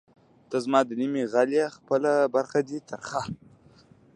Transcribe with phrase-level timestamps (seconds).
[0.49, 3.21] ته زما د نیمې غل ئې خپله برخه دی تر ترخه